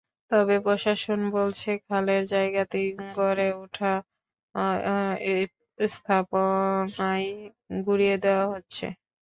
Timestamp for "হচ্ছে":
8.53-8.85